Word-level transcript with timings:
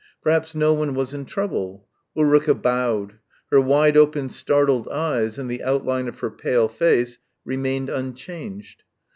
Perhaps 0.23 0.55
no 0.55 0.73
one 0.73 0.95
was 0.95 1.13
in 1.13 1.25
trouble. 1.25 1.87
Ulrica 2.17 2.55
bowed. 2.55 3.19
Her 3.51 3.61
wide 3.61 3.95
open 3.95 4.31
startled 4.31 4.87
eyes 4.87 5.37
and 5.37 5.47
the 5.47 5.61
outline 5.61 6.07
of 6.07 6.17
her 6.21 6.31
pale 6.31 6.67
face 6.67 7.19
remained 7.45 7.91
unchanged. 7.91 8.81